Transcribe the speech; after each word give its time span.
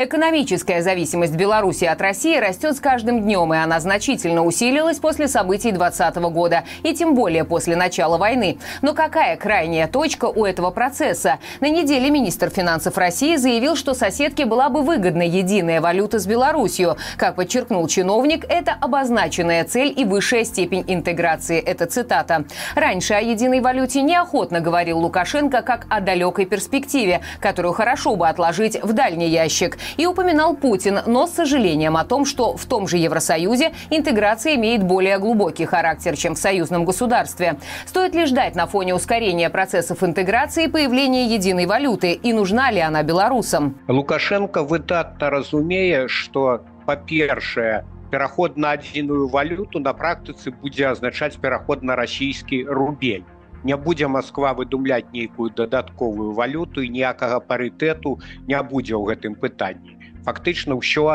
Экономическая 0.00 0.80
зависимость 0.80 1.34
Беларуси 1.34 1.84
от 1.84 2.00
России 2.00 2.36
растет 2.36 2.76
с 2.76 2.78
каждым 2.78 3.20
днем, 3.22 3.52
и 3.52 3.56
она 3.56 3.80
значительно 3.80 4.44
усилилась 4.44 5.00
после 5.00 5.26
событий 5.26 5.72
2020 5.72 6.16
года, 6.32 6.62
и 6.84 6.94
тем 6.94 7.16
более 7.16 7.42
после 7.42 7.74
начала 7.74 8.16
войны. 8.16 8.58
Но 8.80 8.94
какая 8.94 9.36
крайняя 9.36 9.88
точка 9.88 10.26
у 10.26 10.44
этого 10.44 10.70
процесса? 10.70 11.40
На 11.58 11.68
неделе 11.68 12.10
министр 12.10 12.48
финансов 12.48 12.96
России 12.96 13.34
заявил, 13.34 13.74
что 13.74 13.92
соседке 13.92 14.44
была 14.44 14.68
бы 14.68 14.82
выгодна 14.82 15.22
единая 15.22 15.80
валюта 15.80 16.20
с 16.20 16.28
Беларусью. 16.28 16.96
Как 17.16 17.34
подчеркнул 17.34 17.88
чиновник, 17.88 18.44
это 18.48 18.76
обозначенная 18.80 19.64
цель 19.64 19.92
и 19.96 20.04
высшая 20.04 20.44
степень 20.44 20.84
интеграции. 20.86 21.58
Это 21.58 21.86
цитата. 21.86 22.44
Раньше 22.76 23.14
о 23.14 23.20
единой 23.20 23.60
валюте 23.60 24.02
неохотно 24.02 24.60
говорил 24.60 25.00
Лукашенко 25.00 25.62
как 25.62 25.86
о 25.90 26.00
далекой 26.00 26.46
перспективе, 26.46 27.20
которую 27.40 27.72
хорошо 27.74 28.14
бы 28.14 28.28
отложить 28.28 28.80
в 28.80 28.92
дальний 28.92 29.28
ящик 29.28 29.76
И 29.97 30.05
упоминал 30.05 30.55
Путин, 30.55 30.99
но 31.05 31.27
с 31.27 31.31
сожалением 31.31 31.97
о 31.97 32.05
том, 32.05 32.25
что 32.25 32.55
в 32.55 32.65
том 32.65 32.87
же 32.87 32.97
Евросоюзе 32.97 33.73
интеграция 33.89 34.55
имеет 34.55 34.83
более 34.83 35.19
глубокий 35.19 35.65
характер, 35.65 36.17
чем 36.17 36.35
в 36.35 36.37
союзном 36.37 36.85
государстве. 36.85 37.57
Стоит 37.85 38.15
ли 38.15 38.25
ждать 38.25 38.55
на 38.55 38.67
фоне 38.67 38.95
ускорения 38.95 39.49
процессов 39.49 40.03
интеграции 40.03 40.67
появления 40.67 41.27
единой 41.27 41.65
валюты? 41.65 42.13
И 42.13 42.33
нужна 42.33 42.71
ли 42.71 42.79
она 42.79 43.03
белорусам? 43.03 43.77
Лукашенко 43.87 44.63
выдатно 44.63 45.29
разумее, 45.29 46.07
что, 46.07 46.61
по-першее, 46.85 47.85
пераход 48.11 48.57
на 48.57 48.71
адзіную 48.71 49.27
валюту 49.27 49.79
на 49.79 49.93
практыцы 49.93 50.51
будзе 50.51 50.85
азначаць 50.87 51.35
пераход 51.41 51.81
на 51.81 51.95
расійскі 51.95 52.65
рубель 52.69 53.23
не 53.63 53.77
будзе 53.77 54.07
Москва 54.07 54.53
выдумляць 54.53 55.11
нейкую 55.13 55.49
дадатковую 55.57 56.33
валюту 56.33 56.81
і 56.81 56.89
ніякага 56.89 57.39
парытэту 57.39 58.19
не 58.47 58.59
будзе 58.63 58.95
ў 58.95 59.03
гэтым 59.13 59.35
пытанні 59.35 59.95
фактычна 60.27 60.75
ўсё 60.79 61.05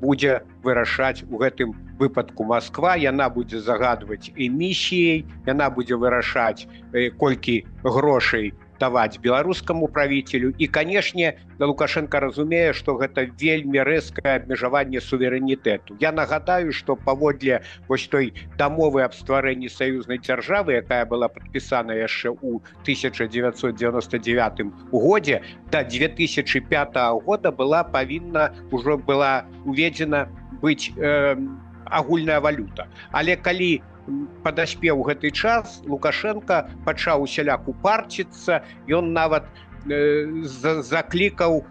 будзе 0.00 0.42
вырашаць 0.62 1.24
у 1.30 1.40
гэтым 1.40 1.72
выпадку 1.98 2.44
Москва 2.44 2.96
яна 3.00 3.28
будзе 3.32 3.60
загадваць 3.60 4.32
эмісіяй 4.36 5.24
яна 5.46 5.70
будзе 5.70 5.96
вырашаць 5.96 6.66
колькі 7.18 7.56
грошай 7.82 8.52
даваць 8.80 9.18
беларускаму 9.18 9.88
правителю 9.88 10.52
і 10.58 10.66
канешне 10.66 11.38
да 11.58 11.66
лукашенко 11.66 12.20
разумее 12.20 12.72
что 12.72 12.96
гэта 12.98 13.26
вельмі 13.40 13.82
рэзкае 13.86 14.36
абмежаванне 14.42 15.00
суверэнітэту 15.00 15.96
я 16.00 16.12
нагадаю 16.12 16.72
что 16.72 16.96
паводле 16.96 17.62
вось 17.88 18.06
той 18.08 18.34
дамовы 18.58 19.04
аб 19.06 19.14
стварэнні 19.14 19.70
саюзнай 19.70 20.18
дзяржавы 20.18 20.80
якая 20.82 21.06
была 21.06 21.28
подпісана 21.28 21.92
яшчэ 21.92 22.34
у 22.34 22.58
1999 22.82 24.66
годзе 24.90 25.42
до 25.70 25.84
2005 25.84 26.96
года 27.24 27.52
была 27.52 27.84
павінна 27.84 28.50
ўжо 28.70 28.98
была 28.98 29.46
уведзена 29.64 30.28
быць 30.62 30.90
э, 30.96 31.36
агульная 31.84 32.40
валюта 32.40 32.88
але 33.12 33.36
калі 33.36 33.82
у 33.97 33.97
у 33.98 33.98
падаспеў 34.43 35.03
гэты 35.09 35.31
час 35.31 35.81
лукашенко 35.85 36.61
пачаў 36.85 37.27
усяляку 37.27 37.75
парціцца 37.83 38.61
ён 38.87 39.13
нават 39.13 39.45
э, 39.89 40.25
заклікаў 40.83 41.61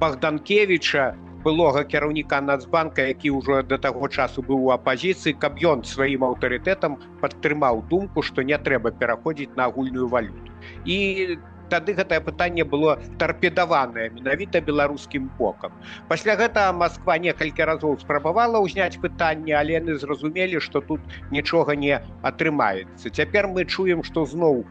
богданкевича 0.00 1.12
былога 1.42 1.82
кіраўніка 1.84 2.40
нацбанка 2.40 3.02
які 3.02 3.34
ўжо 3.38 3.62
да 3.66 3.78
таго 3.78 4.08
часу 4.08 4.42
быў 4.46 4.68
у 4.68 4.70
апозіцыі 4.74 5.34
каб 5.44 5.58
ён 5.58 5.82
сваім 5.82 6.24
аўтарытэтам 6.28 6.98
падтрымаў 7.22 7.82
думку 7.90 8.22
што 8.22 8.46
не 8.46 8.58
трэба 8.58 8.94
пераходзіць 8.94 9.56
на 9.56 9.66
агульную 9.66 10.08
валюту. 10.08 10.54
І 10.86 11.38
тады 11.72 11.96
гэтае 11.98 12.20
пытанне 12.28 12.64
было 12.74 12.98
тарпедаванае 13.22 14.08
менавіта 14.16 14.60
беларускім 14.68 15.30
бокам. 15.38 15.72
Пасля 16.12 16.36
гэтага 16.40 16.76
Москва 16.82 17.18
некалькі 17.26 17.68
разоў 17.72 17.98
спрабавала 18.04 18.60
ўзняць 18.66 19.00
пытанне 19.06 19.56
але 19.62 19.80
яны 19.80 19.96
зразумелі 20.04 20.60
што 20.60 20.84
тут 20.92 21.00
нічога 21.38 21.76
не 21.86 21.96
атрымаецца. 22.22 23.10
Цяпер 23.10 23.48
мы 23.56 23.64
чуем 23.64 24.04
што 24.04 24.26
зноў 24.28 24.64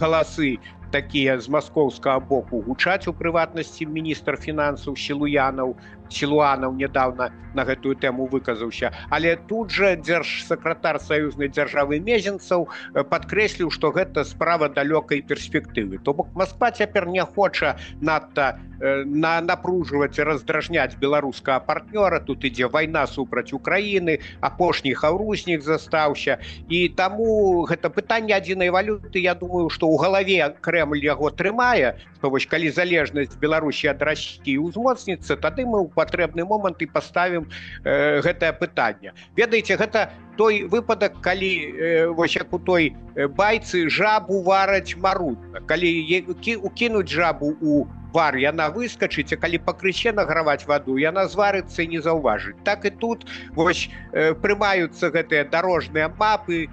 галасы 0.00 0.58
такія 0.92 1.40
з 1.40 1.48
маскоўскага 1.48 2.20
боку 2.20 2.60
гучаць 2.68 3.08
у 3.08 3.16
прыватнасці 3.16 3.88
міністр 3.88 4.36
фінансаў 4.36 4.96
сілуянаў 4.96 5.76
сілуанаў 6.12 6.76
недавно 6.76 7.30
на 7.56 7.64
гэтую 7.64 7.96
тэму 8.00 8.28
выказаўся 8.32 8.92
але 9.08 9.36
тут 9.48 9.72
жа 9.72 9.94
дзяржсакратар 9.96 11.00
саюзнай 11.00 11.48
дзяржавы 11.48 12.00
мезенцаў 12.04 12.68
падкрэсліў 13.12 13.72
што 13.72 13.92
гэта 13.96 14.24
справа 14.28 14.68
далёкай 14.68 15.24
перспектывы 15.24 15.98
то 16.04 16.12
бок 16.12 16.28
Масква 16.36 16.70
цяпер 16.70 17.08
не 17.08 17.24
хоча 17.24 17.76
надта 18.00 18.60
на 18.82 19.40
напружваць 19.40 20.18
раздражняць 20.18 20.96
беларускага 21.00 21.60
партнёра 21.60 22.20
тут 22.20 22.44
ідзе 22.44 22.68
вайна 22.68 23.06
супраць 23.06 23.52
Украіны 23.52 24.18
апошні 24.40 24.92
хаўруснік 24.92 25.62
застаўся 25.62 26.38
і 26.68 26.88
таму 26.88 27.64
гэта 27.68 27.88
пытанне 27.88 28.36
адзінай 28.36 28.70
валюты 28.70 29.20
Я 29.22 29.34
думаю 29.34 29.45
што 29.70 29.86
ў 29.86 29.96
галаве 30.02 30.40
крэмль 30.60 31.04
яго 31.04 31.30
трымае 31.30 31.94
то 32.20 32.30
вось 32.30 32.46
калі 32.46 32.70
залежнасць 32.70 33.38
беларусі 33.38 33.92
ад 33.92 34.02
расійкі 34.02 34.58
ўзмоцніцца 34.66 35.36
тады 35.36 35.66
мы 35.66 35.82
ў 35.84 35.88
патрэбны 35.94 36.44
момант 36.44 36.82
і 36.82 36.90
паставім 36.90 37.46
э, 37.84 38.20
гэтае 38.26 38.52
пытанне 38.58 39.14
ведаеце 39.36 39.76
гэта 39.76 40.10
той 40.36 40.64
выпадак 40.64 41.20
калі 41.20 41.52
э, 41.52 42.06
вось 42.08 42.36
як 42.36 42.52
у 42.52 42.58
той 42.58 42.94
байцы 43.38 43.88
жабу 43.88 44.42
вараць 44.42 44.96
марудна 44.96 45.60
калі 45.66 45.90
укінуць 46.62 47.10
жабу 47.10 47.56
у 47.60 47.86
вар 48.12 48.36
яна 48.36 48.68
выскачыць 48.70 49.32
а 49.32 49.40
калі 49.40 49.58
пакрысе 49.66 50.12
награваць 50.12 50.68
ваду 50.68 50.96
яна 51.00 51.26
зварыцца 51.32 51.82
і 51.82 51.90
не 51.96 52.00
заўважыць 52.04 52.60
так 52.68 52.84
і 52.84 52.92
тут 53.04 53.26
вось 53.56 53.88
э, 54.12 54.32
прымаюцца 54.34 55.10
гэтыя 55.16 55.48
дарожныя 55.48 56.12
мапы 56.20 56.68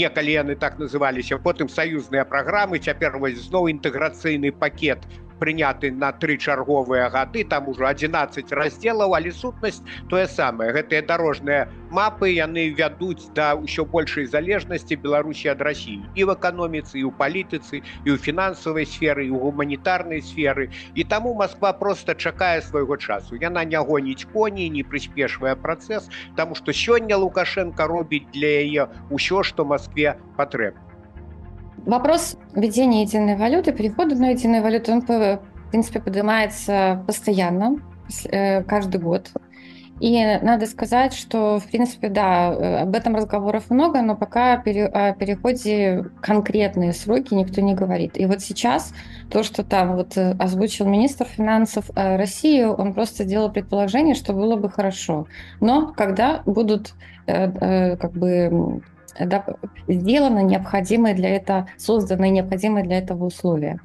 некалі 0.00 0.32
яны 0.42 0.54
так 0.64 0.78
называліся 0.82 1.38
потым 1.46 1.68
саюзныя 1.76 2.24
праграмы 2.32 2.80
цяпер 2.90 3.18
вось 3.24 3.40
зноў 3.48 3.70
інтэграцыйны 3.74 4.52
пакет 4.64 5.00
прыняты 5.42 5.90
на 5.90 6.12
тры 6.12 6.36
чарговыя 6.38 7.10
гады 7.10 7.42
там 7.52 7.68
ужо 7.72 7.88
11 7.90 8.52
раздзелаў 8.58 9.16
але 9.18 9.32
сутнасць 9.34 9.82
тое 10.12 10.26
самае 10.30 10.70
гэтыя 10.76 11.02
дарожныя 11.08 11.66
мапы 11.90 12.30
яны 12.30 12.68
вядуць 12.78 13.26
да 13.38 13.48
ўсё 13.58 13.84
большай 13.94 14.28
залежнасці 14.34 15.00
беларусі 15.06 15.50
ад 15.54 15.64
рассіі 15.66 16.06
і 16.14 16.28
в 16.30 16.36
эканоміцы 16.36 16.94
і 17.02 17.04
ў 17.10 17.12
палітыцы 17.18 17.82
і 17.82 18.08
ў 18.14 18.16
фінансавай 18.28 18.86
сферы 18.86 19.26
і 19.26 19.34
ў 19.34 19.42
гуманітарнай 19.48 20.22
сферы 20.22 20.70
і 20.94 21.02
таму 21.14 21.34
Москва 21.34 21.74
просто 21.82 22.14
чакае 22.14 22.62
свайго 22.62 22.96
часу 22.96 23.34
яна 23.42 23.66
не 23.66 23.82
гоніць 23.90 24.30
коней 24.30 24.70
не 24.70 24.86
прыспешвае 24.86 25.58
працэс 25.58 26.06
тому 26.38 26.54
что 26.54 26.70
сёння 26.70 27.18
лукашенко 27.18 27.90
робіць 27.90 28.30
для 28.30 28.54
яе 28.62 28.88
ўсё 29.10 29.42
что 29.42 29.66
Москве 29.66 30.14
патрэбна 30.38 30.85
Вопрос 31.87 32.35
введения 32.53 33.03
единой 33.03 33.37
валюты, 33.37 33.71
перехода 33.71 34.13
на 34.13 34.31
единую 34.31 34.61
валюту, 34.61 34.91
он, 34.91 35.03
в 35.03 35.39
принципе, 35.71 36.01
поднимается 36.01 37.01
постоянно, 37.07 37.77
э, 38.29 38.61
каждый 38.63 38.99
год. 38.99 39.31
И 40.01 40.21
надо 40.41 40.65
сказать, 40.65 41.13
что, 41.13 41.59
в 41.59 41.67
принципе, 41.67 42.09
да, 42.09 42.51
э, 42.51 42.81
об 42.81 42.93
этом 42.93 43.15
разговоров 43.15 43.69
много, 43.69 44.01
но 44.01 44.17
пока 44.17 44.55
о 44.55 45.13
переходе 45.13 46.03
конкретные 46.19 46.91
сроки 46.91 47.33
никто 47.33 47.61
не 47.61 47.73
говорит. 47.73 48.17
И 48.17 48.25
вот 48.25 48.41
сейчас 48.41 48.93
то, 49.31 49.41
что 49.41 49.63
там 49.63 49.95
вот 49.95 50.17
э, 50.17 50.35
озвучил 50.37 50.87
министр 50.87 51.23
финансов 51.23 51.89
России, 51.95 52.63
он 52.63 52.93
просто 52.93 53.23
делал 53.23 53.49
предположение, 53.49 54.13
что 54.13 54.33
было 54.33 54.57
бы 54.57 54.69
хорошо. 54.69 55.25
Но 55.61 55.93
когда 55.93 56.41
будут 56.45 56.95
как 57.25 58.11
бы 58.13 58.81
сделано 59.87 60.39
необходимые 60.39 61.15
для 61.15 61.29
этого, 61.29 61.67
созданы 61.77 62.29
необходимые 62.29 62.83
для 62.85 62.99
этого 62.99 63.25
условия. 63.25 63.79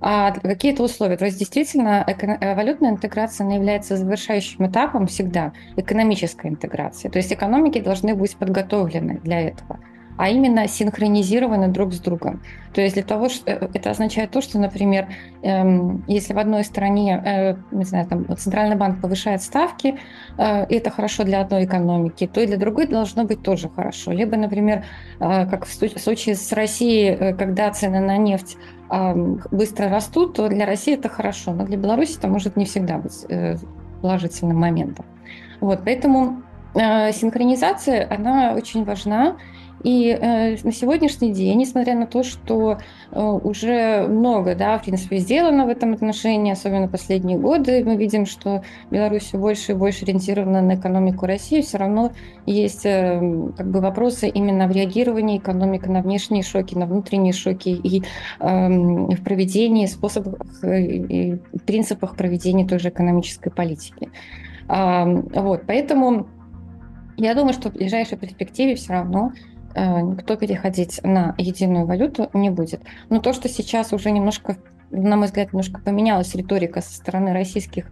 А 0.00 0.32
какие 0.32 0.72
это 0.72 0.82
условия? 0.82 1.16
То 1.16 1.24
есть 1.24 1.38
действительно 1.38 2.04
э, 2.06 2.54
валютная 2.54 2.90
интеграция 2.90 3.46
она 3.46 3.54
является 3.54 3.96
завершающим 3.96 4.66
этапом 4.66 5.06
всегда 5.06 5.52
экономической 5.76 6.48
интеграции. 6.48 7.08
То 7.08 7.18
есть 7.18 7.32
экономики 7.32 7.80
должны 7.80 8.14
быть 8.14 8.36
подготовлены 8.36 9.20
для 9.24 9.40
этого 9.40 9.80
а 10.16 10.28
именно 10.28 10.66
синхронизированы 10.68 11.68
друг 11.68 11.92
с 11.92 12.00
другом. 12.00 12.40
То 12.76 12.82
есть 12.82 12.94
для 12.94 13.04
того, 13.04 13.30
что 13.30 13.50
э, 13.50 13.68
это 13.72 13.90
означает 13.90 14.30
то, 14.30 14.42
что, 14.42 14.58
например, 14.58 15.08
эм, 15.42 16.04
если 16.06 16.34
в 16.34 16.38
одной 16.38 16.62
стране, 16.62 17.22
э, 17.24 17.56
не 17.70 17.84
знаю, 17.84 18.06
там 18.06 18.36
центральный 18.36 18.76
банк 18.76 19.00
повышает 19.00 19.42
ставки, 19.42 19.98
э, 20.36 20.66
и 20.68 20.74
это 20.74 20.90
хорошо 20.90 21.24
для 21.24 21.40
одной 21.40 21.64
экономики, 21.64 22.26
то 22.26 22.40
и 22.40 22.46
для 22.46 22.58
другой 22.58 22.86
должно 22.86 23.24
быть 23.24 23.42
тоже 23.42 23.70
хорошо. 23.70 24.12
Либо, 24.12 24.36
например, 24.36 24.84
как 25.18 25.64
в 25.64 25.72
случае 25.72 26.34
с 26.34 26.52
Россией, 26.52 27.34
когда 27.34 27.70
цены 27.70 28.00
на 28.00 28.18
нефть 28.18 28.58
быстро 29.50 29.88
растут, 29.88 30.34
то 30.34 30.48
для 30.48 30.66
России 30.66 30.94
это 30.94 31.08
хорошо, 31.08 31.52
но 31.52 31.64
для 31.64 31.76
Беларуси 31.76 32.18
это 32.18 32.28
может 32.28 32.56
не 32.56 32.64
всегда 32.64 32.98
быть 32.98 33.26
положительным 34.02 34.58
моментом. 34.58 35.06
Вот, 35.60 35.80
поэтому 35.84 36.42
синхронизация, 36.74 38.06
она 38.10 38.52
очень 38.54 38.84
важна, 38.84 39.36
И 39.82 40.08
э, 40.08 40.56
на 40.62 40.72
сегодняшний 40.72 41.32
день, 41.32 41.58
несмотря 41.58 41.94
на 41.94 42.06
то, 42.06 42.22
что 42.22 42.78
э, 43.12 43.20
уже 43.20 44.06
много, 44.08 44.54
да, 44.54 44.78
в 44.78 44.84
принципе, 44.84 45.18
сделано 45.18 45.66
в 45.66 45.68
этом 45.68 45.92
отношении, 45.92 46.52
особенно 46.52 46.88
последние 46.88 47.38
годы, 47.38 47.84
мы 47.84 47.96
видим, 47.96 48.26
что 48.26 48.62
Беларусь 48.90 49.24
все 49.24 49.38
больше 49.38 49.72
и 49.72 49.74
больше 49.74 50.04
ориентирована 50.04 50.62
на 50.62 50.76
экономику 50.76 51.26
России, 51.26 51.60
все 51.60 51.78
равно 51.78 52.12
есть 52.46 52.86
э, 52.86 53.20
как 53.56 53.70
бы 53.70 53.80
вопросы 53.80 54.28
именно 54.28 54.66
в 54.66 54.72
реагировании 54.72 55.38
экономики 55.38 55.86
на 55.86 56.00
внешние 56.00 56.42
шоки, 56.42 56.74
на 56.74 56.86
внутренние 56.86 57.34
шоки 57.34 57.68
и 57.68 58.02
э, 58.40 58.68
в 58.68 59.22
проведении 59.22 59.86
способах 59.86 60.64
и 60.64 61.38
принципах 61.66 62.16
проведения 62.16 62.66
той 62.66 62.78
же 62.78 62.88
экономической 62.88 63.50
политики. 63.50 64.08
Э, 64.68 65.04
вот, 65.04 65.64
поэтому 65.66 66.26
я 67.18 67.34
думаю, 67.34 67.52
что 67.52 67.70
в 67.70 67.74
ближайшей 67.74 68.16
перспективе 68.16 68.74
все 68.74 68.94
равно 68.94 69.32
Э, 69.32 69.55
никто 69.76 70.36
переходить 70.36 71.00
на 71.02 71.34
единую 71.38 71.86
валюту 71.86 72.30
не 72.32 72.50
будет. 72.50 72.82
Но 73.10 73.20
то, 73.20 73.32
что 73.32 73.48
сейчас 73.48 73.92
уже 73.92 74.10
немножко, 74.10 74.56
на 74.90 75.16
мой 75.16 75.26
взгляд, 75.26 75.52
немножко 75.52 75.80
поменялась 75.80 76.34
риторика 76.34 76.80
со 76.80 76.94
стороны 76.94 77.32
российских 77.32 77.86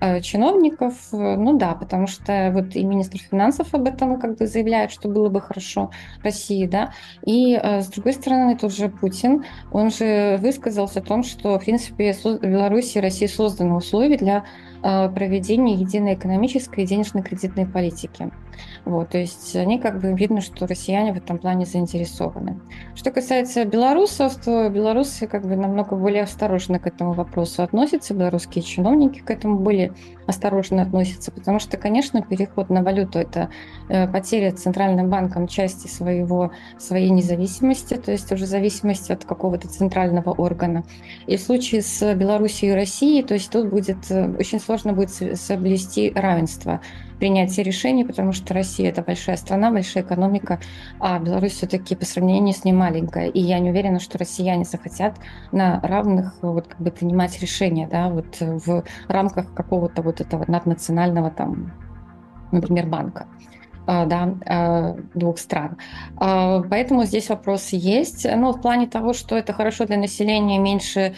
э, 0.00 0.20
чиновников, 0.20 0.94
э, 1.12 1.36
ну 1.36 1.56
да, 1.56 1.74
потому 1.74 2.06
что 2.06 2.50
вот 2.52 2.76
и 2.76 2.84
министр 2.84 3.18
финансов 3.18 3.74
об 3.74 3.86
этом 3.86 4.20
как 4.20 4.36
бы 4.36 4.46
заявляет, 4.46 4.90
что 4.90 5.08
было 5.08 5.28
бы 5.28 5.40
хорошо 5.40 5.90
России, 6.22 6.66
да, 6.66 6.92
и 7.24 7.58
с 7.62 7.86
другой 7.88 8.12
стороны 8.12 8.56
тоже 8.56 8.88
Путин, 8.88 9.44
он 9.72 9.90
же 9.90 10.38
высказался 10.40 11.00
о 11.00 11.02
том, 11.02 11.22
что, 11.22 11.58
в 11.58 11.64
принципе, 11.64 12.14
Беларуси 12.42 12.98
и 12.98 13.00
России 13.00 13.26
созданы 13.26 13.74
условия 13.74 14.18
для 14.18 14.44
проведения 14.82 15.74
единой 15.74 16.14
экономической 16.14 16.84
и 16.84 16.86
денежно-кредитной 16.86 17.66
политики. 17.66 18.30
Вот, 18.84 19.10
то 19.10 19.18
есть 19.18 19.56
они 19.56 19.78
как 19.78 20.00
бы 20.00 20.12
видно, 20.12 20.40
что 20.40 20.66
россияне 20.66 21.12
в 21.12 21.16
этом 21.16 21.38
плане 21.38 21.66
заинтересованы. 21.66 22.60
Что 22.94 23.10
касается 23.10 23.64
белорусов, 23.64 24.36
то 24.36 24.68
белорусы 24.68 25.26
как 25.26 25.46
бы 25.46 25.56
намного 25.56 25.96
более 25.96 26.24
осторожно 26.24 26.78
к 26.78 26.86
этому 26.86 27.12
вопросу 27.12 27.62
относятся, 27.62 28.14
белорусские 28.14 28.62
чиновники 28.62 29.20
к 29.20 29.30
этому 29.30 29.58
более 29.58 29.92
осторожно 30.30 30.82
относятся, 30.82 31.30
потому 31.30 31.58
что, 31.60 31.76
конечно, 31.76 32.22
переход 32.22 32.70
на 32.70 32.82
валюту– 32.82 33.18
это 33.20 33.50
э, 33.88 34.08
потеря 34.08 34.52
Центральным 34.52 35.10
банком 35.10 35.46
части 35.46 35.86
своего, 35.86 36.52
своей 36.78 37.10
независимости, 37.10 37.94
то 37.94 38.10
есть 38.10 38.32
уже 38.32 38.46
зависимости 38.46 39.12
от 39.12 39.24
какого-то 39.24 39.68
центрального 39.68 40.30
органа. 40.30 40.84
И 41.26 41.36
в 41.36 41.40
случае 41.40 41.82
с 41.82 42.14
Белоруссией 42.14 42.72
и 42.72 42.74
Россией, 42.74 43.22
то 43.22 43.34
есть 43.34 43.50
тут 43.50 43.68
будет 43.68 44.10
э, 44.10 44.34
очень 44.38 44.60
сложно 44.60 44.92
будет 44.92 45.10
соблюсти 45.10 46.12
равенство 46.14 46.80
принятия 47.20 47.62
решений, 47.62 48.04
потому 48.04 48.32
что 48.32 48.54
Россия 48.54 48.88
это 48.88 49.02
большая 49.02 49.36
страна, 49.36 49.70
большая 49.70 50.02
экономика, 50.02 50.58
а 50.98 51.18
Беларусь 51.18 51.52
все-таки 51.52 51.94
по 51.94 52.04
сравнению 52.04 52.54
с 52.54 52.64
ней 52.64 52.72
маленькая. 52.72 53.28
И 53.28 53.40
я 53.40 53.60
не 53.60 53.70
уверена, 53.70 54.00
что 54.00 54.18
россияне 54.18 54.64
захотят 54.64 55.14
на 55.52 55.80
равных 55.82 56.34
вот 56.40 56.68
как 56.68 56.80
бы 56.80 56.90
принимать 56.90 57.38
решения, 57.40 57.86
да, 57.86 58.08
вот 58.08 58.40
в 58.40 58.82
рамках 59.06 59.52
какого-то 59.52 60.02
вот 60.02 60.19
этого 60.20 60.44
наднационального 60.48 61.30
там, 61.30 61.72
например, 62.52 62.86
банка 62.86 63.26
а, 63.86 64.06
да, 64.06 64.34
а, 64.46 64.96
двух 65.14 65.38
стран. 65.38 65.76
А, 66.16 66.62
поэтому 66.62 67.04
здесь 67.04 67.28
вопросы 67.28 67.76
есть. 67.76 68.26
Но 68.36 68.52
в 68.52 68.60
плане 68.60 68.86
того, 68.86 69.12
что 69.12 69.36
это 69.36 69.52
хорошо 69.52 69.86
для 69.86 69.98
населения, 69.98 70.58
меньше 70.58 71.14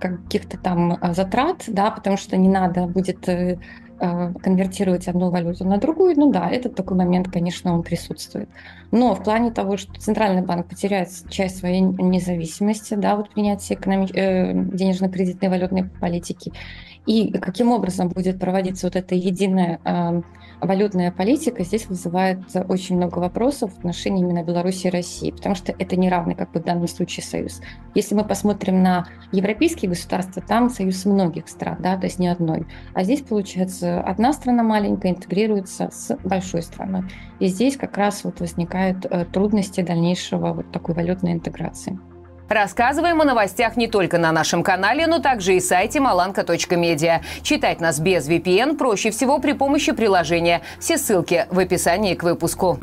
каких-то 0.00 0.58
там 0.58 0.98
затрат, 1.12 1.64
да, 1.68 1.90
потому 1.92 2.16
что 2.16 2.36
не 2.36 2.48
надо 2.48 2.86
будет 2.86 3.28
э, 3.28 3.58
конвертировать 4.42 5.06
одну 5.06 5.30
валюту 5.30 5.64
на 5.64 5.76
другую, 5.76 6.18
ну 6.18 6.32
да, 6.32 6.50
этот 6.50 6.74
такой 6.74 6.96
момент, 6.96 7.30
конечно, 7.30 7.72
он 7.72 7.84
присутствует. 7.84 8.48
Но 8.90 9.14
в 9.14 9.22
плане 9.22 9.52
того, 9.52 9.76
что 9.76 9.92
Центральный 10.00 10.42
банк 10.42 10.66
потеряет 10.66 11.08
часть 11.28 11.58
своей 11.58 11.80
независимости, 11.80 12.94
да, 12.94 13.14
вот 13.14 13.30
принятия 13.30 13.74
экономи- 13.74 14.12
э, 14.12 14.52
денежно-кредитной 14.54 15.48
валютной 15.48 15.84
политики, 15.84 16.52
и 17.06 17.32
каким 17.32 17.72
образом 17.72 18.08
будет 18.08 18.38
проводиться 18.38 18.86
вот 18.86 18.96
эта 18.96 19.14
единая 19.14 19.80
э, 19.84 20.22
валютная 20.62 21.10
политика 21.10 21.64
здесь 21.64 21.88
вызывает 21.88 22.38
очень 22.68 22.96
много 22.96 23.18
вопросов 23.18 23.72
в 23.74 23.78
отношении 23.78 24.22
именно 24.22 24.44
Беларуси 24.44 24.86
и 24.86 24.90
России, 24.90 25.32
потому 25.32 25.56
что 25.56 25.74
это 25.76 25.96
не 25.96 26.08
равный, 26.08 26.36
как 26.36 26.52
бы 26.52 26.60
в 26.60 26.64
данном 26.64 26.86
случае, 26.86 27.24
союз. 27.24 27.60
Если 27.94 28.14
мы 28.14 28.24
посмотрим 28.24 28.82
на 28.82 29.06
европейские 29.32 29.88
государства, 29.88 30.40
там 30.40 30.70
союз 30.70 31.04
многих 31.04 31.48
стран, 31.48 31.78
да, 31.80 31.96
то 31.96 32.06
есть 32.06 32.20
не 32.20 32.28
одной. 32.28 32.66
А 32.94 33.02
здесь, 33.02 33.22
получается, 33.22 34.00
одна 34.00 34.32
страна 34.32 34.62
маленькая 34.62 35.10
интегрируется 35.10 35.90
с 35.92 36.16
большой 36.22 36.62
страной. 36.62 37.02
И 37.40 37.46
здесь 37.46 37.76
как 37.76 37.96
раз 37.96 38.22
вот 38.22 38.38
возникают 38.38 39.04
э, 39.04 39.24
трудности 39.24 39.80
дальнейшего 39.80 40.52
вот 40.52 40.70
такой 40.70 40.94
валютной 40.94 41.32
интеграции. 41.32 41.98
Рассказываем 42.52 43.18
о 43.22 43.24
новостях 43.24 43.78
не 43.78 43.88
только 43.88 44.18
на 44.18 44.30
нашем 44.30 44.62
канале, 44.62 45.06
но 45.06 45.20
также 45.20 45.56
и 45.56 45.60
сайте 45.60 46.00
malanka.media. 46.00 47.22
Читать 47.42 47.80
нас 47.80 47.98
без 47.98 48.28
VPN 48.28 48.76
проще 48.76 49.10
всего 49.10 49.38
при 49.38 49.52
помощи 49.52 49.92
приложения. 49.92 50.60
Все 50.78 50.98
ссылки 50.98 51.46
в 51.48 51.58
описании 51.58 52.14
к 52.14 52.22
выпуску. 52.22 52.78